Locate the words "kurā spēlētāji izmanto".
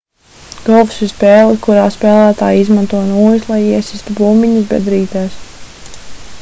1.65-3.03